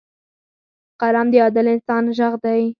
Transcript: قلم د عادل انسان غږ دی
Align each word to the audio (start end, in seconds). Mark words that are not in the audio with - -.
قلم 1.01 1.27
د 1.31 1.35
عادل 1.43 1.65
انسان 1.73 2.03
غږ 2.17 2.33
دی 2.43 2.63